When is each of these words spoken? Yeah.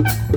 Yeah. 0.00 0.24